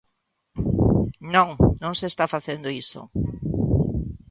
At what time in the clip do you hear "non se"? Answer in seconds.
1.83-2.05